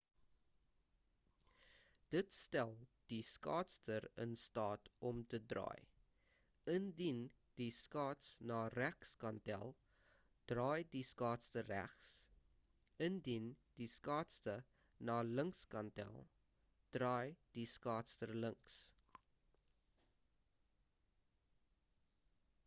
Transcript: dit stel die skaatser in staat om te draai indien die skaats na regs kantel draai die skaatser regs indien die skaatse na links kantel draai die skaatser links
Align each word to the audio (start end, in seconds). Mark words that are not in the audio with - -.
dit 2.13 2.31
stel 2.35 2.71
die 3.11 3.17
skaatser 3.31 4.07
in 4.23 4.31
staat 4.43 4.87
om 5.09 5.19
te 5.33 5.39
draai 5.51 5.83
indien 6.75 7.19
die 7.59 7.67
skaats 7.79 8.31
na 8.51 8.57
regs 8.75 9.11
kantel 9.25 9.73
draai 10.53 10.87
die 10.95 11.03
skaatser 11.11 11.67
regs 11.71 12.09
indien 13.09 13.49
die 13.81 13.89
skaatse 13.97 14.55
na 15.11 15.17
links 15.41 15.69
kantel 15.75 16.17
draai 16.99 17.27
die 17.59 17.67
skaatser 17.77 18.33
links 18.47 18.81